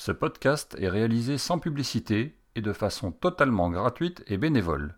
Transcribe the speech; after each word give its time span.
Ce 0.00 0.12
podcast 0.12 0.78
est 0.80 0.88
réalisé 0.88 1.36
sans 1.36 1.58
publicité 1.58 2.34
et 2.54 2.62
de 2.62 2.72
façon 2.72 3.12
totalement 3.12 3.68
gratuite 3.68 4.24
et 4.28 4.38
bénévole. 4.38 4.94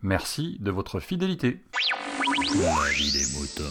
Merci 0.00 0.58
de 0.60 0.70
votre 0.70 1.00
fidélité. 1.00 1.60
La 2.54 2.88
vie 2.92 3.10
des 3.10 3.26
moutons. 3.36 3.64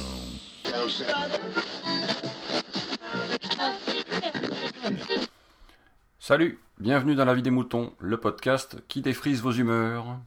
Salut, 6.19 6.59
bienvenue 6.79 7.15
dans 7.15 7.23
La 7.23 7.33
vie 7.33 7.41
des 7.41 7.49
moutons, 7.49 7.93
le 7.99 8.17
podcast 8.17 8.75
qui 8.89 9.01
défrise 9.01 9.41
vos 9.41 9.53
humeurs. 9.53 10.19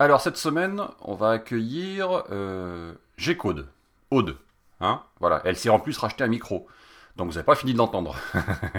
Alors 0.00 0.20
cette 0.20 0.36
semaine, 0.36 0.82
on 1.00 1.14
va 1.14 1.30
accueillir 1.30 2.24
euh, 2.32 2.92
G-Code, 3.18 3.68
Aude. 4.10 4.36
Hein 4.80 5.04
voilà, 5.20 5.42
elle 5.44 5.56
s'est 5.56 5.68
en 5.68 5.78
plus 5.78 5.96
racheté 5.96 6.24
un 6.24 6.26
micro. 6.26 6.66
Donc 7.16 7.28
vous 7.28 7.34
n'avez 7.34 7.44
pas 7.44 7.54
fini 7.54 7.72
de 7.72 7.78
l'entendre. 7.78 8.16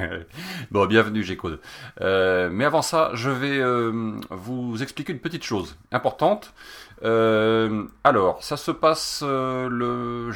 bon, 0.71 0.85
bienvenue 0.88 1.23
G-Code. 1.23 1.61
Euh, 2.02 2.49
mais 2.52 2.66
avant 2.66 2.81
ça, 2.81 3.12
je 3.13 3.30
vais 3.30 3.59
euh, 3.59 4.12
vous 4.30 4.84
expliquer 4.84 5.13
une 5.13 5.20
petite 5.20 5.43
chose 5.43 5.77
importante. 5.93 6.53
Euh, 7.03 7.85
alors, 8.03 8.43
ça 8.43 8.57
se 8.57 8.71
passe 8.71 9.23
le, 9.23 10.31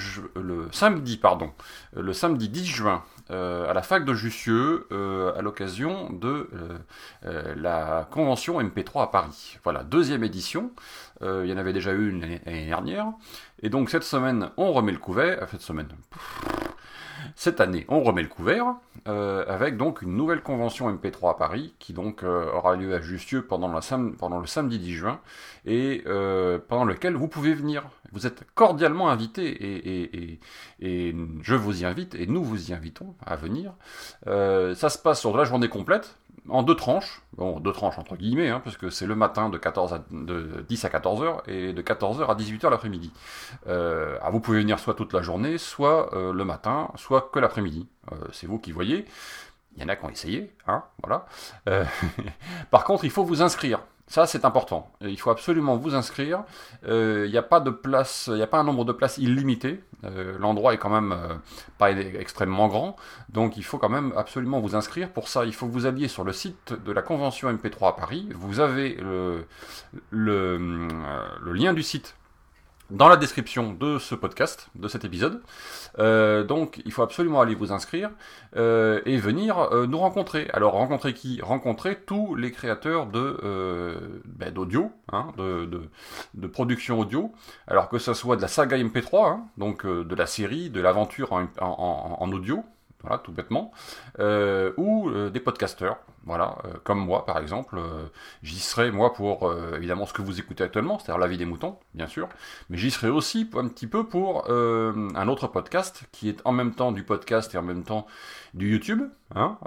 samedi, 0.72 1.18
pardon, 1.18 1.52
le 1.94 2.14
samedi 2.14 2.48
10 2.48 2.66
juin 2.66 3.04
à 3.30 3.74
la 3.74 3.82
fac 3.84 4.06
de 4.06 4.14
Jussieu 4.14 4.88
à 5.38 5.42
l'occasion 5.42 6.10
de 6.12 6.50
la 7.24 8.08
convention 8.10 8.62
MP3 8.62 9.04
à 9.04 9.08
Paris. 9.08 9.58
Voilà, 9.66 9.84
deuxième 9.84 10.24
édition. 10.24 10.72
Il 11.22 11.46
y 11.46 11.54
en 11.54 11.58
avait 11.58 11.74
déjà 11.74 11.92
eu 11.92 12.10
une 12.10 12.22
l'année 12.22 12.68
dernière. 12.68 13.08
Et 13.62 13.70
donc 13.70 13.90
cette 13.90 14.04
semaine, 14.04 14.52
on 14.56 14.72
remet 14.72 14.94
le 14.94 15.00
couvert. 15.00 15.48
Cette 15.52 15.62
semaine. 15.62 15.90
Cette 17.36 17.62
année, 17.62 17.86
on 17.88 18.02
remet 18.02 18.22
le 18.22 18.28
couvert 18.28 18.76
euh, 19.08 19.46
avec 19.48 19.78
donc 19.78 20.02
une 20.02 20.16
nouvelle 20.16 20.42
convention 20.42 20.92
MP3 20.94 21.32
à 21.32 21.34
Paris 21.36 21.74
qui 21.80 21.94
donc 21.94 22.24
euh, 22.24 22.52
aura 22.52 22.76
lieu 22.76 22.94
à 22.94 23.02
Jussieu 23.02 23.46
pendant, 23.46 23.68
le 23.70 24.48
samedi 24.48 24.80
10 24.80 24.94
juin 24.94 25.20
et 25.66 26.04
euh, 26.06 26.60
pendant 26.68 26.86
lequel 26.86 27.16
vous 27.16 27.28
pouvez 27.28 27.54
venir. 27.54 27.84
Vous 28.12 28.28
êtes 28.28 28.44
cordialement 28.56 29.10
invités 29.10 30.40
et, 30.82 31.20
je 31.42 31.56
vous 31.56 31.82
y 31.82 31.86
invite 31.86 32.16
et 32.16 32.26
nous 32.26 32.44
vous 32.44 32.72
y 32.72 32.74
invitons 32.74 33.16
à 33.26 33.36
venir. 33.36 33.74
Ça 34.26 34.90
se 34.90 34.98
passe 34.98 35.20
sur 35.20 35.38
la 35.38 35.44
journée 35.44 35.70
complète 35.70 36.18
en 36.48 36.64
deux 36.64 36.76
tranches, 36.76 37.22
bon 37.38 37.60
deux 37.60 37.72
tranches 37.72 37.98
entre 38.00 38.16
guillemets, 38.16 38.50
hein, 38.50 38.62
parce 38.64 38.78
que 38.78 38.90
c'est 38.90 39.06
le 39.06 39.16
matin 39.16 39.50
de, 39.50 39.58
14 39.58 39.94
à, 39.94 40.04
de 40.12 40.66
10 40.68 40.86
à 40.86 40.90
14h 40.90 41.50
et 41.50 41.74
de 41.74 41.82
14h 41.82 42.26
à 42.26 42.36
18h 42.36 42.70
l'après-midi. 42.70 43.12
Euh, 43.68 44.18
ah, 44.22 44.30
vous 44.30 44.40
pouvez 44.40 44.60
venir 44.60 44.80
soit 44.80 44.94
toute 44.94 45.14
la 45.14 45.22
journée, 45.22 45.58
soit 45.58 46.14
euh, 46.14 46.34
le 46.34 46.46
matin, 46.46 46.92
soit 46.96 47.30
que 47.32 47.40
l'après-midi. 47.40 47.88
Euh, 48.12 48.16
c'est 48.32 48.48
vous 48.48 48.60
qui 48.60 48.72
voyez. 48.72 49.06
Il 49.76 49.84
y 49.84 49.86
en 49.86 49.90
a 49.90 49.96
qui 49.96 50.06
ont 50.06 50.10
essayé, 50.10 50.52
hein, 50.68 50.84
voilà. 51.04 51.26
Euh, 51.68 51.86
par 52.72 52.84
contre, 52.84 53.06
il 53.06 53.12
faut 53.12 53.24
vous 53.24 53.42
inscrire. 53.42 53.80
Ça, 54.10 54.26
c'est 54.26 54.44
important. 54.44 54.92
Il 55.02 55.20
faut 55.20 55.30
absolument 55.30 55.78
vous 55.78 55.94
inscrire. 55.94 56.44
Euh, 56.86 57.26
Il 57.28 57.32
n'y 57.32 57.38
a 57.38 57.44
pas 57.44 57.60
de 57.60 57.70
place, 57.70 58.26
il 58.28 58.36
n'y 58.38 58.42
a 58.42 58.48
pas 58.48 58.58
un 58.58 58.64
nombre 58.64 58.84
de 58.84 58.92
places 58.92 59.20
illimité. 59.20 59.82
Euh, 60.04 60.36
L'endroit 60.40 60.74
est 60.74 60.78
quand 60.78 60.90
même 60.90 61.12
euh, 61.12 61.36
pas 61.78 61.92
extrêmement 61.92 62.70
grand, 62.70 62.96
donc 63.30 63.58
il 63.58 63.64
faut 63.64 63.78
quand 63.78 63.90
même 63.90 64.14
absolument 64.18 64.62
vous 64.62 64.76
inscrire. 64.76 65.12
Pour 65.12 65.28
ça, 65.28 65.46
il 65.46 65.54
faut 65.54 65.68
que 65.68 65.72
vous 65.74 65.86
alliez 65.86 66.08
sur 66.08 66.24
le 66.24 66.34
site 66.34 66.74
de 66.74 66.92
la 66.92 67.02
convention 67.02 67.52
MP3 67.54 67.90
à 67.90 67.92
Paris. 67.92 68.30
Vous 68.34 68.60
avez 68.62 68.98
euh, 69.02 69.44
le 70.10 70.58
lien 71.54 71.74
du 71.74 71.84
site 71.84 72.16
dans 72.90 73.08
la 73.08 73.18
description 73.18 73.74
de 73.74 74.00
ce 74.00 74.16
podcast, 74.16 74.70
de 74.76 74.88
cet 74.88 75.06
épisode. 75.06 75.42
Euh, 76.00 76.44
donc, 76.44 76.82
il 76.86 76.92
faut 76.92 77.02
absolument 77.04 77.42
aller 77.42 77.56
vous 77.56 77.72
inscrire 77.72 78.10
euh, 78.56 79.02
et 79.06 79.18
venir 79.18 79.60
euh, 79.60 79.86
nous 79.88 80.00
rencontrer. 80.00 80.50
Alors, 80.54 80.74
rencontrer 80.74 81.14
qui? 81.14 81.40
Rencontrer 81.42 82.00
tous 82.06 82.36
les 82.36 82.52
créateurs 82.52 83.06
de 83.08 84.22
ben, 84.26 84.54
d'audio, 84.54 84.92
hein, 85.12 85.28
de, 85.38 85.70
de, 86.34 86.48
production 86.48 87.00
audio. 87.00 87.32
Alors 87.68 87.90
que 87.90 88.00
ce 88.00 88.14
soit 88.14 88.36
de 88.36 88.42
la 88.42 88.48
saga 88.48 88.78
MP3, 88.78 89.28
hein, 89.30 89.46
donc 89.58 89.86
de 89.86 90.16
la 90.16 90.26
série, 90.26 90.70
de 90.70 90.82
l'aventure 90.82 91.34
en, 91.34 91.44
en- 91.62 91.66
en- 91.68 92.18
en 92.24 92.32
audio, 92.32 92.64
voilà, 93.02 93.18
tout 93.20 93.32
bêtement, 93.32 93.72
euh, 94.20 94.74
ou 94.78 95.10
euh, 95.10 95.30
des 95.30 95.40
podcasteurs, 95.40 96.00
voilà, 96.26 96.58
euh, 96.66 96.74
comme 96.84 97.00
moi 97.00 97.26
par 97.26 97.38
exemple. 97.38 97.80
j'y 98.44 98.60
serai 98.60 98.92
moi 98.92 99.14
pour 99.14 99.52
évidemment 99.76 100.06
ce 100.06 100.14
que 100.14 100.22
vous 100.22 100.40
écoutez 100.40 100.64
actuellement, 100.64 101.00
c'est-à-dire 101.00 101.20
la 101.20 101.28
vie 101.28 101.38
des 101.38 101.46
moutons, 101.46 101.78
bien 101.94 102.08
sûr, 102.08 102.28
mais 102.70 102.78
j'y 102.78 102.92
serai 102.92 103.10
aussi 103.10 103.50
un 103.56 103.68
petit 103.68 103.88
peu 103.88 104.06
pour 104.06 104.50
un 104.50 105.28
autre 105.28 105.48
podcast 105.48 106.04
qui 106.12 106.30
est 106.30 106.42
en 106.46 106.52
même 106.52 106.74
temps 106.74 106.92
du 106.92 107.04
podcast 107.04 107.54
et 107.56 107.58
en 107.58 107.62
même 107.62 107.84
temps 107.84 108.06
du 108.54 108.72
YouTube, 108.72 109.04
hein, 109.36 109.58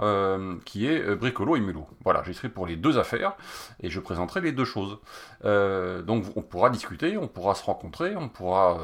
qui 0.65 0.87
est 0.87 1.15
Bricolo 1.15 1.55
et 1.55 1.59
Mulot. 1.59 1.87
Voilà, 2.03 2.23
j'y 2.25 2.33
serai 2.33 2.49
pour 2.49 2.67
les 2.67 2.75
deux 2.75 2.97
affaires 2.97 3.35
et 3.81 3.89
je 3.89 3.99
présenterai 3.99 4.41
les 4.41 4.51
deux 4.51 4.65
choses. 4.65 4.99
Donc 5.43 6.25
on 6.35 6.41
pourra 6.41 6.69
discuter, 6.69 7.17
on 7.17 7.27
pourra 7.27 7.55
se 7.55 7.63
rencontrer, 7.63 8.15
on 8.15 8.29
pourra 8.29 8.77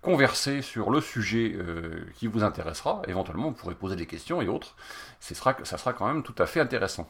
converser 0.00 0.62
sur 0.62 0.90
le 0.90 1.00
sujet 1.00 1.56
qui 2.14 2.26
vous 2.26 2.42
intéressera. 2.44 3.02
Éventuellement, 3.08 3.48
vous 3.48 3.54
pourrez 3.54 3.71
poser 3.74 3.96
des 3.96 4.06
questions 4.06 4.42
et 4.42 4.48
autres. 4.48 4.76
Ce 5.20 5.34
sera, 5.34 5.56
ça 5.62 5.78
sera 5.78 5.92
quand 5.92 6.06
même 6.06 6.22
tout 6.22 6.34
à 6.38 6.46
fait 6.46 6.60
intéressant. 6.60 7.08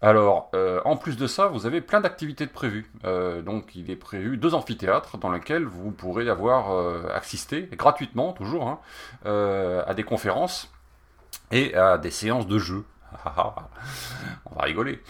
Alors, 0.00 0.50
euh, 0.54 0.80
en 0.84 0.96
plus 0.96 1.16
de 1.16 1.26
ça, 1.26 1.48
vous 1.48 1.66
avez 1.66 1.80
plein 1.80 2.00
d'activités 2.00 2.46
de 2.46 2.50
prévues. 2.50 2.90
Euh, 3.04 3.42
donc, 3.42 3.74
il 3.74 3.90
est 3.90 3.96
prévu 3.96 4.36
deux 4.36 4.54
amphithéâtres 4.54 5.18
dans 5.18 5.30
lesquels 5.30 5.64
vous 5.64 5.90
pourrez 5.90 6.28
avoir 6.28 6.72
euh, 6.72 7.08
assisté 7.14 7.68
gratuitement, 7.72 8.32
toujours, 8.32 8.68
hein, 8.68 8.78
à 9.86 9.94
des 9.94 10.04
conférences 10.04 10.72
et 11.50 11.74
à 11.74 11.98
des 11.98 12.10
séances 12.10 12.46
de 12.46 12.58
jeux. 12.58 12.84
On 13.24 14.54
va 14.54 14.62
rigoler. 14.62 15.02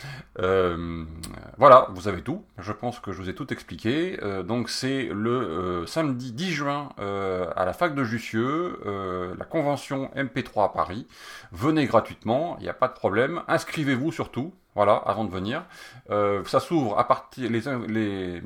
Voilà, 1.58 1.88
vous 1.90 2.06
avez 2.06 2.22
tout. 2.22 2.44
Je 2.58 2.72
pense 2.72 3.00
que 3.00 3.10
je 3.10 3.20
vous 3.20 3.28
ai 3.28 3.34
tout 3.34 3.52
expliqué. 3.52 4.18
Euh, 4.22 4.44
donc 4.44 4.70
c'est 4.70 5.08
le 5.12 5.30
euh, 5.30 5.86
samedi 5.86 6.30
10 6.30 6.52
juin 6.52 6.90
euh, 7.00 7.50
à 7.56 7.64
la 7.64 7.72
fac 7.72 7.96
de 7.96 8.04
Jussieu, 8.04 8.78
la 9.36 9.44
convention 9.44 10.10
MP3 10.14 10.66
à 10.66 10.68
Paris. 10.68 11.06
Venez 11.50 11.86
gratuitement, 11.86 12.56
il 12.60 12.62
n'y 12.62 12.68
a 12.68 12.74
pas 12.74 12.86
de 12.86 12.92
problème. 12.94 13.42
Inscrivez-vous 13.48 14.12
surtout. 14.12 14.54
Voilà, 14.76 14.94
avant 14.94 15.24
de 15.24 15.30
venir. 15.32 15.64
Ça 16.08 16.60
s'ouvre 16.60 16.96
à 16.98 17.08
partir. 17.08 17.50
Les, 17.50 18.40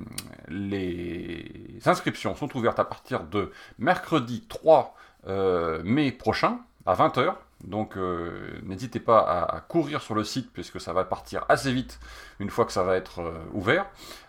les, 0.49 1.78
inscriptions 1.84 2.34
sont 2.34 2.56
ouvertes 2.56 2.78
à 2.78 2.84
partir 2.84 3.25
de 3.25 3.53
mercredi 3.78 4.47
3 4.49 4.95
euh, 5.28 5.81
mai 5.84 6.11
prochain 6.11 6.59
à 6.84 6.95
20h. 6.95 7.34
Donc 7.62 7.97
euh, 7.97 8.59
n'hésitez 8.65 9.00
pas 9.00 9.21
à, 9.21 9.61
courir 9.61 10.03
sur 10.03 10.15
le 10.15 10.25
site 10.25 10.53
puisque 10.53 10.81
ça 10.81 10.93
va 10.93 11.05
partir 11.05 11.45
assez 11.49 11.73
vite 11.73 12.00
une 12.41 12.50
fois 12.50 12.65
que 12.65 12.73
ça 12.73 12.83
va 12.83 12.97
être 12.97 13.21
euh, 13.21 13.39
ouvert. 13.53 13.87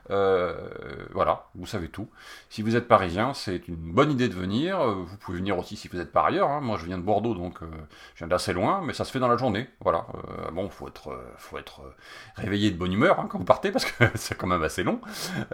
Euh, 0.10 0.54
voilà, 1.12 1.46
vous 1.56 1.66
savez 1.66 1.88
tout. 1.88 2.10
Si 2.50 2.62
vous 2.62 2.76
êtes 2.76 2.88
parisien, 2.88 3.34
c'est 3.34 3.68
une 3.68 3.76
bonne 3.76 4.12
idée 4.12 4.28
de 4.28 4.34
venir. 4.34 4.80
Euh, 4.82 4.94
Vous 4.96 5.18
pouvez 5.18 5.38
venir 5.38 5.58
aussi 5.58 5.78
si 5.78 5.88
vous 5.88 6.00
êtes 6.00 6.12
par 6.12 6.26
ailleurs. 6.26 6.50
hein. 6.50 6.60
Moi, 6.62 6.78
je 6.78 6.86
viens 6.86 6.98
de 6.98 7.04
Bordeaux, 7.04 7.34
donc 7.34 7.62
euh, 7.64 7.68
je 8.16 8.20
viens 8.20 8.28
d'assez 8.28 8.54
loin, 8.54 8.82
mais 8.84 8.94
ça 8.94 9.06
se 9.06 9.12
fait 9.12 9.20
dans 9.20 9.28
la 9.28 9.38
journée. 9.38 9.70
Voilà. 9.80 10.06
Euh, 10.16 10.52
bon, 10.52 10.70
faut 10.70 10.88
être, 10.88 11.18
faut 11.38 11.58
être 11.58 11.82
réveillé 12.36 12.72
de 12.72 12.78
bonne 12.78 12.92
humeur 12.94 13.20
hein, 13.20 13.28
quand 13.30 13.38
vous 13.38 13.46
partez 13.46 13.72
parce 13.72 13.86
que 13.86 14.06
c'est 14.16 14.36
quand 14.38 14.48
même 14.48 14.64
assez 14.64 14.84
long. 14.84 15.00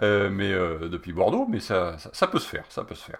Mais 0.02 0.52
depuis 0.52 1.12
Bordeaux, 1.12 1.46
mais 1.48 1.60
ça, 1.60 1.96
ça, 1.98 2.26
peut 2.26 2.38
se 2.38 2.48
faire, 2.48 2.64
ça 2.68 2.84
peut 2.84 2.94
se 2.94 3.04
faire. 3.04 3.18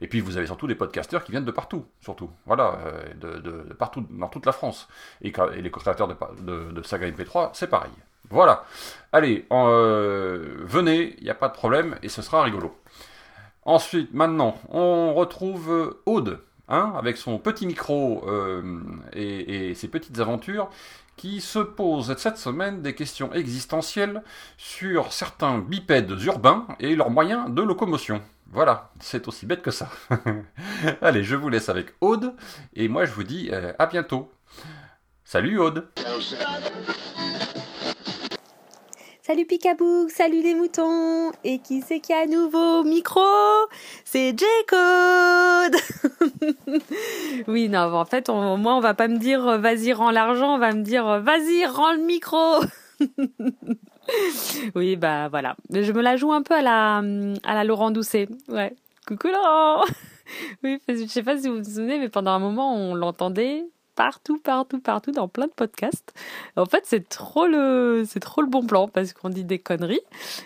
Et 0.00 0.08
puis 0.08 0.20
vous 0.20 0.36
avez 0.36 0.46
surtout 0.46 0.66
des 0.66 0.74
podcasteurs 0.74 1.24
qui 1.24 1.32
viennent 1.32 1.44
de 1.44 1.50
partout, 1.50 1.86
surtout. 2.00 2.30
Voilà, 2.46 2.78
de, 3.20 3.74
partout, 3.78 4.06
dans 4.10 4.28
toute 4.28 4.46
la 4.46 4.52
France. 4.52 4.88
Et, 5.22 5.32
les 5.56 5.70
créateurs 5.70 6.08
de, 6.08 6.16
de, 6.42 6.72
de 6.72 6.82
Saga 6.82 7.10
MP3, 7.10 7.50
c'est 7.52 7.68
pareil. 7.68 7.90
Voilà. 8.30 8.64
Allez, 9.12 9.46
euh, 9.50 10.62
venez, 10.64 11.16
il 11.18 11.24
n'y 11.24 11.30
a 11.30 11.34
pas 11.34 11.48
de 11.48 11.54
problème, 11.54 11.96
et 12.02 12.08
ce 12.08 12.22
sera 12.22 12.44
rigolo. 12.44 12.76
Ensuite, 13.64 14.14
maintenant, 14.14 14.56
on 14.68 15.14
retrouve 15.14 15.70
euh, 15.70 16.02
Aude, 16.06 16.40
hein, 16.68 16.92
avec 16.96 17.16
son 17.16 17.38
petit 17.38 17.66
micro 17.66 18.24
euh, 18.28 18.62
et, 19.12 19.74
ses 19.74 19.88
petites 19.88 20.20
aventures, 20.20 20.70
qui 21.16 21.40
se 21.40 21.58
pose 21.58 22.16
cette 22.16 22.38
semaine 22.38 22.82
des 22.82 22.94
questions 22.94 23.32
existentielles 23.32 24.22
sur 24.56 25.12
certains 25.12 25.58
bipèdes 25.58 26.10
urbains 26.22 26.66
et 26.78 26.94
leurs 26.94 27.10
moyens 27.10 27.50
de 27.50 27.62
locomotion. 27.62 28.22
Voilà, 28.52 28.90
c'est 29.00 29.28
aussi 29.28 29.44
bête 29.44 29.60
que 29.60 29.70
ça. 29.70 29.90
Allez, 31.02 31.24
je 31.24 31.36
vous 31.36 31.48
laisse 31.48 31.68
avec 31.68 31.88
Aude, 32.00 32.34
et 32.74 32.88
moi 32.88 33.04
je 33.04 33.12
vous 33.12 33.24
dis 33.24 33.50
à 33.78 33.86
bientôt. 33.86 34.32
Salut 35.24 35.58
Aude 35.58 35.88
Salut 39.30 39.46
Picabou, 39.46 40.08
salut 40.08 40.42
les 40.42 40.56
moutons 40.56 41.30
Et 41.44 41.60
qui 41.60 41.82
c'est 41.82 42.00
qui 42.00 42.12
a 42.12 42.26
nouveau 42.26 42.80
au 42.80 42.82
micro? 42.82 43.20
C'est 44.04 44.36
J-Code 44.36 45.76
Oui, 47.46 47.68
non, 47.68 47.94
en 47.94 48.04
fait, 48.04 48.28
on- 48.28 48.56
moi, 48.56 48.74
on 48.74 48.80
va 48.80 48.94
pas 48.94 49.06
me 49.06 49.18
dire 49.18 49.46
euh, 49.46 49.58
vas-y, 49.58 49.92
rends 49.92 50.10
l'argent, 50.10 50.56
on 50.56 50.58
va 50.58 50.72
me 50.72 50.82
dire 50.82 51.06
euh, 51.06 51.20
vas-y, 51.20 51.64
rends 51.64 51.92
le 51.92 52.00
micro 52.00 52.58
Oui, 54.74 54.96
bah 54.96 55.28
voilà. 55.28 55.54
Je 55.72 55.92
me 55.92 56.02
la 56.02 56.16
joue 56.16 56.32
un 56.32 56.42
peu 56.42 56.54
à 56.54 56.62
la, 56.62 56.96
à 57.44 57.54
la 57.54 57.62
Laurent 57.62 57.92
Doucet. 57.92 58.28
Ouais. 58.48 58.74
Coucou 59.06 59.28
Laurent 59.28 59.84
Oui, 60.64 60.80
je 60.88 61.06
sais 61.06 61.22
pas 61.22 61.38
si 61.38 61.46
vous 61.46 61.58
vous 61.58 61.64
souvenez, 61.70 62.00
mais 62.00 62.08
pendant 62.08 62.32
un 62.32 62.40
moment, 62.40 62.74
on 62.74 62.96
l'entendait 62.96 63.64
partout, 64.00 64.38
partout, 64.38 64.80
partout 64.80 65.12
dans 65.12 65.28
plein 65.28 65.46
de 65.46 65.52
podcasts. 65.52 66.14
En 66.56 66.64
fait, 66.64 66.84
c'est 66.86 67.06
trop 67.06 67.46
le, 67.46 68.04
c'est 68.08 68.20
trop 68.20 68.40
le 68.40 68.46
bon 68.46 68.64
plan 68.64 68.88
parce 68.88 69.12
qu'on 69.12 69.28
dit 69.28 69.44
des 69.44 69.58
conneries 69.58 70.00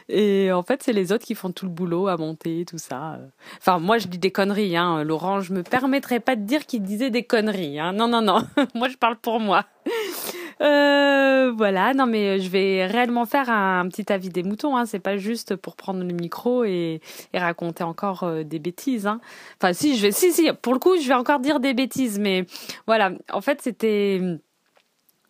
et 0.08 0.50
en 0.50 0.64
fait, 0.64 0.82
c'est 0.82 0.92
les 0.92 1.12
autres 1.12 1.24
qui 1.24 1.36
font 1.36 1.52
tout 1.52 1.64
le 1.64 1.70
boulot 1.70 2.08
à 2.08 2.16
monter, 2.16 2.64
tout 2.64 2.78
ça. 2.78 3.20
Enfin, 3.58 3.78
moi, 3.78 3.98
je 3.98 4.08
dis 4.08 4.18
des 4.18 4.32
conneries, 4.32 4.76
hein. 4.76 5.04
Laurent, 5.04 5.40
je 5.40 5.52
me 5.52 5.62
permettrai 5.62 6.18
pas 6.18 6.34
de 6.34 6.42
dire 6.42 6.66
qu'il 6.66 6.82
disait 6.82 7.10
des 7.10 7.22
conneries, 7.22 7.78
hein. 7.78 7.92
Non, 7.92 8.08
non, 8.08 8.22
non. 8.22 8.44
moi, 8.74 8.88
je 8.88 8.96
parle 8.96 9.18
pour 9.18 9.38
moi. 9.38 9.64
Euh, 10.64 11.52
voilà, 11.56 11.92
non 11.92 12.06
mais 12.06 12.40
je 12.40 12.48
vais 12.48 12.86
réellement 12.86 13.26
faire 13.26 13.50
un, 13.50 13.86
petit 13.88 14.10
avis 14.12 14.30
des 14.30 14.42
moutons. 14.42 14.76
Hein. 14.76 14.86
C'est 14.86 14.98
pas 14.98 15.16
juste 15.16 15.56
pour 15.56 15.76
prendre 15.76 16.00
le 16.00 16.14
micro 16.14 16.64
et, 16.64 17.00
raconter 17.34 17.84
encore 17.84 18.22
euh, 18.22 18.44
des 18.44 18.58
bêtises. 18.58 19.06
Hein. 19.06 19.20
Enfin, 19.60 19.72
si 19.72 19.96
je 19.96 20.02
vais, 20.02 20.12
si 20.12 20.32
si, 20.32 20.50
pour 20.62 20.72
le 20.72 20.78
coup, 20.78 20.96
je 21.00 21.06
vais 21.06 21.14
encore 21.14 21.40
dire 21.40 21.60
des 21.60 21.74
bêtises, 21.74 22.18
mais 22.18 22.46
voilà. 22.86 23.12
En 23.32 23.40
fait, 23.40 23.60
c'était, 23.60 24.20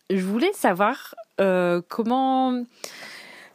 je 0.09 0.21
voulais 0.21 0.53
savoir 0.53 1.15
euh, 1.41 1.81
comment. 1.87 2.63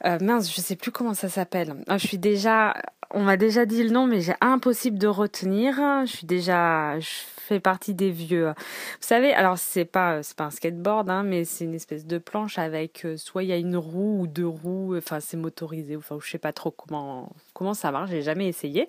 Euh, 0.06 0.18
mince, 0.20 0.54
je 0.54 0.60
sais 0.60 0.76
plus 0.76 0.90
comment 0.90 1.14
ça 1.14 1.28
s'appelle. 1.28 1.74
Ah, 1.86 1.98
je 1.98 2.06
suis 2.06 2.18
déjà, 2.18 2.74
on 3.12 3.22
m'a 3.22 3.36
déjà 3.36 3.66
dit 3.66 3.82
le 3.82 3.90
nom, 3.90 4.06
mais 4.06 4.20
j'ai 4.20 4.34
impossible 4.40 4.98
de 4.98 5.06
retenir. 5.06 5.74
Je 6.06 6.16
suis 6.16 6.26
déjà, 6.26 6.98
je 7.00 7.08
fais 7.36 7.58
partie 7.58 7.94
des 7.94 8.10
vieux. 8.10 8.46
Vous 8.48 8.54
savez, 9.00 9.32
alors 9.32 9.58
c'est 9.58 9.84
pas, 9.84 10.22
c'est 10.22 10.36
pas 10.36 10.44
un 10.44 10.50
skateboard, 10.50 11.10
hein, 11.10 11.24
mais 11.24 11.44
c'est 11.44 11.64
une 11.64 11.74
espèce 11.74 12.06
de 12.06 12.18
planche 12.18 12.58
avec 12.58 13.04
euh, 13.04 13.16
soit 13.16 13.42
il 13.42 13.48
y 13.48 13.52
a 13.52 13.56
une 13.56 13.76
roue 13.76 14.20
ou 14.22 14.26
deux 14.26 14.46
roues. 14.46 14.96
Enfin, 14.96 15.18
c'est 15.18 15.36
motorisé. 15.36 15.96
Enfin, 15.96 16.18
je 16.22 16.30
sais 16.30 16.38
pas 16.38 16.52
trop 16.52 16.70
comment, 16.70 17.32
comment 17.52 17.74
ça 17.74 17.90
marche. 17.90 18.10
J'ai 18.10 18.22
jamais 18.22 18.46
essayé. 18.46 18.88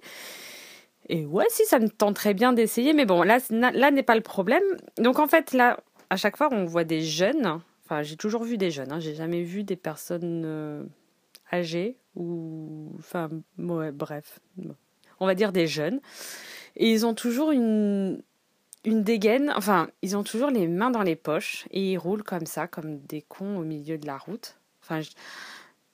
Et 1.09 1.25
ouais, 1.25 1.47
si 1.50 1.65
ça 1.65 1.79
me 1.79 1.89
tenterait 1.89 2.35
bien 2.35 2.53
d'essayer, 2.53 2.94
mais 2.94 3.06
bon, 3.06 3.24
là, 3.24 3.39
là 3.50 3.91
n'est 3.91 4.03
pas 4.03 4.15
le 4.15 4.21
problème. 4.21 4.63
Donc 4.97 5.17
en 5.17 5.27
fait, 5.27 5.51
là, 5.51 5.79
à 6.12 6.15
chaque 6.15 6.38
fois, 6.38 6.50
on 6.51 6.65
voit 6.65 6.83
des 6.83 7.01
jeunes. 7.01 7.59
Enfin, 7.85 8.03
j'ai 8.03 8.17
toujours 8.17 8.44
vu 8.44 8.57
des 8.57 8.69
jeunes. 8.69 8.91
Hein, 8.91 9.00
j'ai 9.00 9.15
jamais 9.15 9.41
vu 9.41 9.63
des 9.63 9.75
personnes 9.75 10.44
euh, 10.45 10.83
âgés 11.51 11.97
ou 12.16 12.92
enfin 13.00 13.30
bref 13.58 14.40
on 15.19 15.25
va 15.25 15.36
dire 15.36 15.52
des 15.52 15.68
jeunes. 15.68 16.02
Et 16.75 16.92
ils 16.92 17.06
ont 17.06 17.13
toujours 17.13 17.52
une 17.52 18.22
une 18.84 19.04
dégaine 19.04 19.54
enfin 19.56 19.90
ils 20.02 20.18
ont 20.18 20.24
toujours 20.24 20.50
les 20.50 20.68
mains 20.68 20.90
dans 20.90 21.04
les 21.04 21.16
poches 21.16 21.66
et 21.69 21.92
ils 21.92 21.98
roulent 21.98 22.24
comme 22.24 22.48
ça 22.48 22.68
comme 22.68 23.00
des 23.02 23.22
cons 23.22 23.58
au 23.58 23.63
milieu 23.63 23.98
de 23.98 24.08
la 24.08 24.18
route. 24.18 24.58
Enfin 24.84 25.02
je, 25.02 25.12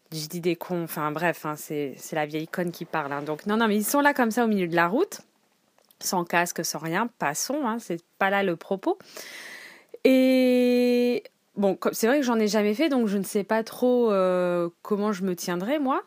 dis 0.09 0.39
des 0.39 0.55
cons 0.55 0.83
enfin 0.83 1.11
bref 1.11 1.45
hein, 1.45 1.55
c'est 1.57 1.93
c'est 1.97 2.15
la 2.15 2.25
vieille 2.25 2.47
conne 2.47 2.71
qui 2.71 2.85
parle 2.85 3.11
hein. 3.11 3.21
donc 3.21 3.45
non 3.45 3.57
non 3.57 3.67
mais 3.67 3.75
ils 3.75 3.83
sont 3.83 3.99
là 3.99 4.13
comme 4.13 4.31
ça 4.31 4.45
au 4.45 4.47
milieu 4.47 4.67
de 4.67 4.75
la 4.75 4.87
route 4.87 5.21
sans 5.99 6.23
casque 6.23 6.63
sans 6.63 6.79
rien. 6.79 7.09
Passons 7.19 7.65
hein, 7.65 7.77
c'est 7.79 8.01
pas 8.17 8.29
là 8.29 8.43
le 8.43 8.55
propos. 8.55 8.97
Et 10.03 11.23
bon, 11.57 11.77
c'est 11.91 12.07
vrai 12.07 12.19
que 12.19 12.25
j'en 12.25 12.39
ai 12.39 12.47
jamais 12.47 12.73
fait, 12.73 12.89
donc 12.89 13.07
je 13.07 13.17
ne 13.17 13.23
sais 13.23 13.43
pas 13.43 13.63
trop 13.63 14.11
euh, 14.11 14.69
comment 14.81 15.11
je 15.11 15.23
me 15.23 15.35
tiendrai, 15.35 15.79
moi. 15.79 16.03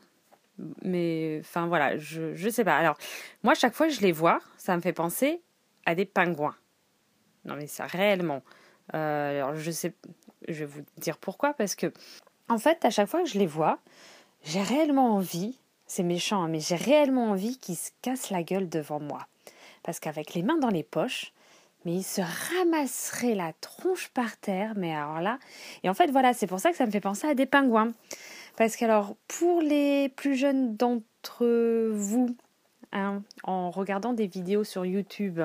Mais, 0.83 1.39
enfin, 1.41 1.67
voilà, 1.67 1.97
je, 1.97 2.35
je 2.35 2.49
sais 2.49 2.65
pas. 2.65 2.77
Alors, 2.77 2.97
moi, 3.43 3.55
chaque 3.55 3.75
fois 3.75 3.89
que 3.89 3.95
je 3.95 4.01
les 4.01 4.13
vois, 4.13 4.41
ça 4.57 4.77
me 4.77 4.81
fait 4.81 4.93
penser 4.93 5.43
à 5.87 5.95
des 5.95 6.05
pingouins. 6.05 6.57
Non, 7.45 7.57
mais 7.57 7.67
ça, 7.67 7.87
réellement. 7.87 8.43
Euh, 8.95 9.39
alors, 9.39 9.55
je 9.55 9.71
sais, 9.71 9.95
je 10.49 10.61
vais 10.61 10.67
vous 10.67 10.83
dire 10.99 11.17
pourquoi, 11.17 11.55
parce 11.55 11.75
que, 11.75 11.93
en 12.49 12.59
fait, 12.59 12.85
à 12.85 12.91
chaque 12.91 13.09
fois 13.09 13.23
que 13.23 13.29
je 13.29 13.39
les 13.39 13.47
vois, 13.47 13.79
j'ai 14.45 14.63
réellement 14.63 15.15
envie, 15.15 15.59
c'est 15.87 16.03
méchant, 16.03 16.43
hein, 16.43 16.49
mais 16.49 16.61
j'ai 16.61 16.77
réellement 16.77 17.31
envie 17.31 17.59
qu'ils 17.59 17.77
se 17.77 17.91
cassent 18.03 18.31
la 18.31 18.43
gueule 18.43 18.69
devant 18.69 19.01
moi. 19.01 19.27
Parce 19.83 19.99
qu'avec 19.99 20.35
les 20.35 20.43
mains 20.43 20.59
dans 20.59 20.69
les 20.69 20.83
poches, 20.83 21.33
mais 21.85 21.95
il 21.95 22.03
se 22.03 22.21
ramasserait 22.21 23.35
la 23.35 23.53
tronche 23.61 24.09
par 24.09 24.37
terre, 24.37 24.75
mais 24.77 24.95
alors 24.95 25.21
là, 25.21 25.39
et 25.83 25.89
en 25.89 25.95
fait 25.95 26.11
voilà, 26.11 26.33
c'est 26.33 26.47
pour 26.47 26.61
ça 26.61 26.71
que 26.71 26.77
ça 26.77 26.87
me 26.87 26.91
fait 26.91 27.01
penser 27.01 27.27
à 27.27 27.35
des 27.35 27.47
pingouins. 27.47 27.93
Parce 28.57 28.77
qu'alors, 28.77 29.17
pour 29.27 29.63
les 29.63 30.11
plus 30.11 30.35
jeunes 30.35 30.77
d'entre 30.77 31.91
vous, 31.93 32.37
hein, 32.93 33.23
en 33.43 33.71
regardant 33.71 34.13
des 34.13 34.27
vidéos 34.27 34.65
sur 34.65 34.85
YouTube, 34.85 35.41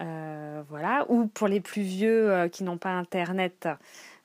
euh, 0.00 0.62
voilà, 0.68 1.04
ou 1.08 1.26
pour 1.26 1.48
les 1.48 1.60
plus 1.60 1.82
vieux 1.82 2.30
euh, 2.30 2.48
qui 2.48 2.64
n'ont 2.64 2.78
pas 2.78 2.90
Internet, 2.90 3.68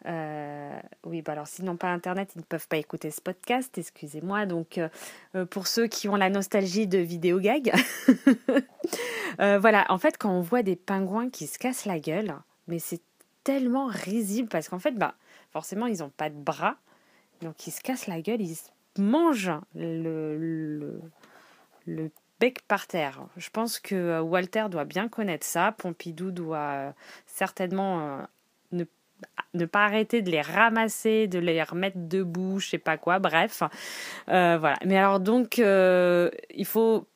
euh, 0.08 0.80
oui, 1.04 1.22
bah 1.22 1.32
alors 1.32 1.48
s'ils 1.48 1.66
n'ont 1.66 1.78
pas 1.78 1.90
Internet, 1.92 2.32
ils 2.36 2.40
ne 2.40 2.44
peuvent 2.44 2.68
pas 2.68 2.78
écouter 2.78 3.12
ce 3.12 3.22
podcast, 3.22 3.78
excusez-moi. 3.78 4.46
Donc 4.46 4.78
euh, 4.78 4.90
euh, 5.36 5.46
pour 5.46 5.68
ceux 5.68 5.88
qui 5.88 6.08
ont 6.08 6.16
la 6.16 6.30
nostalgie 6.30 6.88
de 6.88 7.00
vidéo 7.00 7.40
gag, 7.40 7.74
voilà, 9.40 9.86
en 9.90 9.98
fait 9.98 10.18
quand 10.18 10.32
on 10.32 10.42
voit 10.42 10.64
des 10.64 10.76
pingouins 10.76 11.30
qui 11.30 11.48
se 11.48 11.58
cassent 11.58 11.86
la 11.86 12.00
gueule, 12.00 12.36
mais 12.68 12.80
c'est 12.80 13.02
tellement 13.44 13.88
risible 13.88 14.50
parce 14.50 14.70
qu'en 14.70 14.80
fait, 14.80 14.94
bah 14.94 15.16
forcément 15.52 15.88
ils 15.88 16.00
n'ont 16.00 16.10
pas 16.10 16.30
de 16.30 16.36
bras, 16.36 16.76
donc 17.42 17.66
ils 17.68 17.72
se 17.72 17.82
cassent 17.82 18.08
la 18.08 18.22
gueule, 18.22 18.42
ils 18.42 18.58
mangent 18.98 19.54
le, 19.76 21.00
le 21.86 22.12
bec 22.40 22.62
par 22.68 22.86
terre. 22.86 23.22
Je 23.38 23.50
pense 23.50 23.80
que 23.80 24.20
Walter 24.20 24.66
doit 24.70 24.86
bien 24.86 25.08
connaître 25.08 25.46
ça, 25.46 25.72
Pompidou 25.72 26.32
doit 26.32 26.94
certainement 27.26 28.28
ne 29.54 29.66
pas 29.66 29.86
arrêter 29.86 30.22
de 30.22 30.30
les 30.30 30.42
ramasser, 30.42 31.28
de 31.28 31.40
les 31.40 31.64
remettre 31.64 31.98
debout, 31.98 32.60
je 32.60 32.70
sais 32.70 32.78
pas 32.78 32.98
quoi, 32.98 33.20
bref. 33.20 33.64
Euh, 34.30 34.58
voilà. 34.60 34.78
Mais 34.86 34.98
alors 34.98 35.20
donc, 35.20 35.60
euh, 35.60 36.30
il 36.54 36.66
faut... 36.66 37.08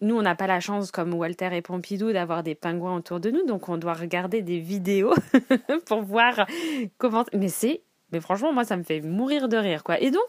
Nous, 0.00 0.16
on 0.16 0.22
n'a 0.22 0.34
pas 0.34 0.48
la 0.48 0.58
chance, 0.58 0.90
comme 0.90 1.14
Walter 1.14 1.50
et 1.52 1.62
Pompidou, 1.62 2.12
d'avoir 2.12 2.42
des 2.42 2.56
pingouins 2.56 2.96
autour 2.96 3.20
de 3.20 3.30
nous, 3.30 3.46
donc 3.46 3.68
on 3.68 3.76
doit 3.76 3.92
regarder 3.92 4.42
des 4.42 4.58
vidéos 4.58 5.14
pour 5.86 6.02
voir 6.02 6.46
comment... 6.98 7.24
Mais 7.32 7.48
c'est... 7.48 7.82
Mais 8.10 8.20
franchement, 8.20 8.52
moi, 8.52 8.64
ça 8.64 8.76
me 8.76 8.82
fait 8.82 9.00
mourir 9.00 9.48
de 9.48 9.56
rire, 9.56 9.84
quoi. 9.84 10.00
Et 10.00 10.10
donc, 10.10 10.26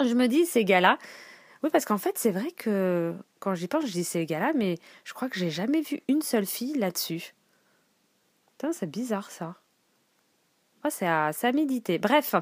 je 0.00 0.14
me 0.14 0.26
dis, 0.26 0.44
ces 0.46 0.64
gars-là... 0.64 0.98
Oui, 1.62 1.68
parce 1.70 1.84
qu'en 1.84 1.98
fait, 1.98 2.16
c'est 2.16 2.30
vrai 2.30 2.52
que 2.52 3.14
quand 3.38 3.54
j'y 3.54 3.68
pense, 3.68 3.84
je 3.86 3.92
dis 3.92 4.04
ces 4.04 4.24
gars-là, 4.24 4.52
mais 4.54 4.76
je 5.04 5.12
crois 5.12 5.28
que 5.28 5.38
j'ai 5.38 5.50
jamais 5.50 5.82
vu 5.82 6.00
une 6.08 6.22
seule 6.22 6.46
fille 6.46 6.74
là-dessus. 6.74 7.34
Putain, 8.52 8.72
c'est 8.72 8.90
bizarre, 8.90 9.30
ça. 9.30 9.56
Oh, 10.84 10.88
c'est 10.90 11.06
à, 11.06 11.30
à, 11.42 11.52
méditer. 11.52 11.98
Bref, 11.98 12.34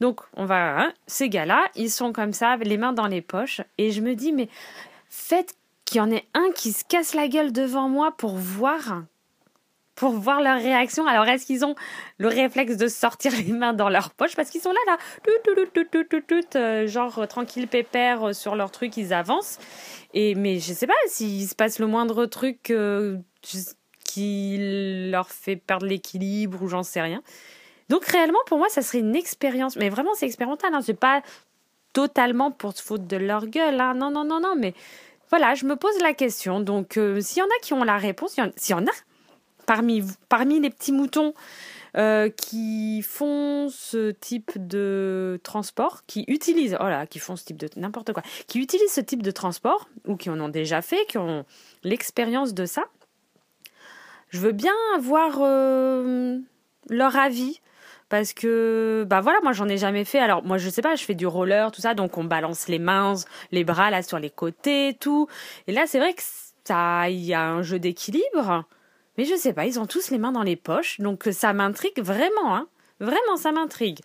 donc 0.00 0.20
on 0.34 0.44
va, 0.44 0.80
hein, 0.80 0.92
ces 1.06 1.28
gars-là, 1.28 1.64
ils 1.74 1.90
sont 1.90 2.12
comme 2.12 2.32
ça, 2.32 2.56
les 2.56 2.76
mains 2.76 2.92
dans 2.92 3.06
les 3.06 3.22
poches, 3.22 3.62
et 3.78 3.90
je 3.90 4.00
me 4.02 4.14
dis, 4.14 4.32
mais 4.32 4.48
faites 5.08 5.54
qu'il 5.86 5.98
y 5.98 6.00
en 6.00 6.10
ait 6.10 6.26
un 6.34 6.50
qui 6.54 6.72
se 6.72 6.84
casse 6.84 7.14
la 7.14 7.28
gueule 7.28 7.52
devant 7.52 7.88
moi 7.88 8.12
pour 8.16 8.36
voir, 8.36 9.04
pour 9.94 10.10
voir 10.10 10.42
leur 10.42 10.60
réaction. 10.60 11.06
Alors 11.06 11.26
est-ce 11.26 11.46
qu'ils 11.46 11.64
ont 11.64 11.74
le 12.18 12.28
réflexe 12.28 12.76
de 12.76 12.88
sortir 12.88 13.32
les 13.32 13.52
mains 13.52 13.72
dans 13.72 13.88
leurs 13.88 14.10
poches 14.10 14.36
parce 14.36 14.50
qu'ils 14.50 14.60
sont 14.60 14.72
là, 14.72 14.78
là, 14.86 14.98
tout, 15.24 16.56
euh, 16.56 16.86
genre 16.86 17.26
tranquille 17.28 17.68
pépère 17.68 18.28
euh, 18.28 18.32
sur 18.32 18.56
leur 18.56 18.70
truc, 18.70 18.96
ils 18.96 19.14
avancent. 19.14 19.58
Et 20.12 20.34
mais 20.34 20.58
je 20.58 20.72
sais 20.72 20.86
pas 20.86 20.94
s'il 21.06 21.48
se 21.48 21.54
passe 21.54 21.78
le 21.78 21.86
moindre 21.86 22.26
truc 22.26 22.70
euh, 22.70 23.18
qui 24.04 24.56
leur 25.10 25.30
fait 25.30 25.56
perdre 25.56 25.86
l'équilibre 25.86 26.62
ou 26.62 26.68
j'en 26.68 26.82
sais 26.82 27.00
rien. 27.00 27.22
Donc 27.88 28.04
réellement, 28.06 28.38
pour 28.46 28.58
moi, 28.58 28.68
ça 28.68 28.82
serait 28.82 28.98
une 28.98 29.16
expérience. 29.16 29.76
Mais 29.76 29.88
vraiment, 29.88 30.14
c'est 30.14 30.26
expérimental. 30.26 30.74
Hein. 30.74 30.80
C'est 30.82 30.94
pas 30.94 31.22
totalement 31.92 32.50
pour 32.50 32.76
se 32.76 32.82
foutre 32.82 33.04
de 33.04 33.16
leur 33.16 33.46
gueule. 33.46 33.80
Hein. 33.80 33.94
Non, 33.94 34.10
non, 34.10 34.24
non, 34.24 34.40
non. 34.40 34.54
Mais 34.56 34.74
voilà, 35.30 35.54
je 35.54 35.66
me 35.66 35.76
pose 35.76 35.98
la 36.00 36.14
question. 36.14 36.60
Donc, 36.60 36.96
euh, 36.96 37.20
s'il 37.20 37.38
y 37.38 37.42
en 37.42 37.46
a 37.46 37.60
qui 37.62 37.72
ont 37.72 37.84
la 37.84 37.98
réponse, 37.98 38.36
s'il 38.56 38.76
y, 38.76 38.78
en 38.78 38.86
a 38.86 38.90
parmi, 39.66 40.02
parmi 40.28 40.60
les 40.60 40.70
petits 40.70 40.92
moutons 40.92 41.34
euh, 41.96 42.28
qui 42.28 43.02
font 43.02 43.68
ce 43.70 44.10
type 44.10 44.52
de 44.56 45.40
transport, 45.42 46.02
qui 46.06 46.24
utilisent, 46.28 46.76
oh 46.80 46.84
là, 46.84 47.06
qui 47.06 47.18
font 47.18 47.36
ce 47.36 47.44
type 47.44 47.56
de 47.56 47.68
n'importe 47.76 48.12
quoi, 48.12 48.22
qui 48.46 48.60
utilisent 48.60 48.92
ce 48.92 49.00
type 49.00 49.22
de 49.22 49.30
transport 49.30 49.88
ou 50.06 50.16
qui 50.16 50.28
en 50.28 50.38
ont 50.40 50.48
déjà 50.48 50.82
fait, 50.82 51.06
qui 51.06 51.18
ont 51.18 51.44
l'expérience 51.82 52.52
de 52.52 52.66
ça, 52.66 52.84
je 54.28 54.40
veux 54.40 54.52
bien 54.52 54.74
avoir 54.94 55.38
euh, 55.40 56.38
leur 56.90 57.16
avis 57.16 57.60
parce 58.08 58.32
que 58.32 59.04
bah 59.08 59.20
voilà 59.20 59.38
moi 59.42 59.52
j'en 59.52 59.68
ai 59.68 59.78
jamais 59.78 60.04
fait. 60.04 60.18
Alors 60.18 60.44
moi 60.44 60.58
je 60.58 60.68
sais 60.68 60.82
pas 60.82 60.94
je 60.94 61.04
fais 61.04 61.14
du 61.14 61.26
roller 61.26 61.72
tout 61.72 61.80
ça. 61.80 61.94
Donc 61.94 62.18
on 62.18 62.24
balance 62.24 62.68
les 62.68 62.78
mains 62.78 63.14
les 63.52 63.64
bras 63.64 63.90
là 63.90 64.02
sur 64.02 64.18
les 64.18 64.30
côtés 64.30 64.96
tout. 65.00 65.28
Et 65.66 65.72
là 65.72 65.86
c'est 65.86 65.98
vrai 65.98 66.14
que 66.14 66.22
ça 66.64 67.08
il 67.10 67.24
y 67.24 67.34
a 67.34 67.42
un 67.42 67.62
jeu 67.62 67.78
d'équilibre. 67.78 68.64
Mais 69.18 69.24
je 69.24 69.34
sais 69.34 69.52
pas 69.52 69.66
ils 69.66 69.80
ont 69.80 69.86
tous 69.86 70.10
les 70.10 70.18
mains 70.18 70.32
dans 70.32 70.42
les 70.42 70.56
poches. 70.56 71.00
Donc 71.00 71.28
ça 71.32 71.52
m'intrigue 71.52 72.00
vraiment 72.00 72.54
hein. 72.54 72.68
Vraiment 73.00 73.36
ça 73.36 73.52
m'intrigue. 73.52 74.00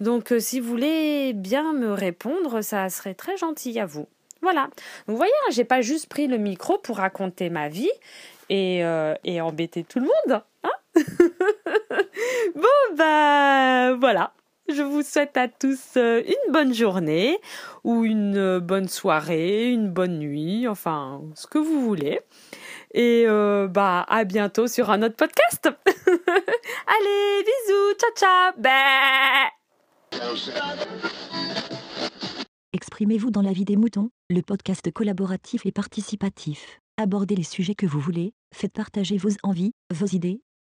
Donc 0.00 0.32
euh, 0.32 0.40
si 0.40 0.58
vous 0.58 0.68
voulez 0.68 1.32
bien 1.34 1.72
me 1.72 1.92
répondre 1.92 2.62
ça 2.62 2.88
serait 2.88 3.14
très 3.14 3.36
gentil 3.36 3.78
à 3.78 3.86
vous. 3.86 4.08
Voilà. 4.42 4.68
Vous 5.06 5.16
voyez 5.16 5.32
hein, 5.46 5.50
j'ai 5.52 5.64
pas 5.64 5.82
juste 5.82 6.08
pris 6.08 6.26
le 6.26 6.38
micro 6.38 6.78
pour 6.78 6.96
raconter 6.96 7.50
ma 7.50 7.68
vie 7.68 7.90
et, 8.48 8.84
euh, 8.84 9.14
et 9.24 9.40
embêter 9.40 9.84
tout 9.84 10.00
le 10.00 10.06
monde 10.06 10.42
hein 10.64 10.70
bon, 12.54 12.96
bah 12.96 13.94
voilà. 13.94 14.32
Je 14.68 14.82
vous 14.82 15.02
souhaite 15.02 15.36
à 15.36 15.46
tous 15.46 15.98
euh, 15.98 16.22
une 16.26 16.52
bonne 16.52 16.72
journée 16.72 17.38
ou 17.84 18.04
une 18.04 18.38
euh, 18.38 18.60
bonne 18.60 18.88
soirée, 18.88 19.70
une 19.70 19.90
bonne 19.90 20.18
nuit, 20.18 20.66
enfin 20.66 21.20
ce 21.34 21.46
que 21.46 21.58
vous 21.58 21.82
voulez. 21.82 22.20
Et 22.94 23.24
euh, 23.26 23.68
bah 23.68 24.06
à 24.08 24.24
bientôt 24.24 24.66
sur 24.66 24.90
un 24.90 25.02
autre 25.02 25.16
podcast. 25.16 25.68
Allez, 26.86 27.44
bisous, 27.44 27.94
ciao 27.98 28.10
ciao. 28.16 28.52
Exprimez-vous 32.72 33.30
dans 33.30 33.42
la 33.42 33.52
vie 33.52 33.66
des 33.66 33.76
moutons, 33.76 34.08
le 34.30 34.40
podcast 34.40 34.90
collaboratif 34.90 35.66
et 35.66 35.72
participatif. 35.72 36.80
Abordez 36.96 37.36
les 37.36 37.42
sujets 37.42 37.74
que 37.74 37.86
vous 37.86 38.00
voulez, 38.00 38.32
faites 38.54 38.72
partager 38.72 39.18
vos 39.18 39.30
envies, 39.42 39.72
vos 39.92 40.06
idées, 40.06 40.40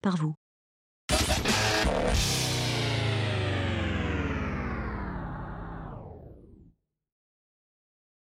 par 0.00 0.16
vous. 0.16 0.34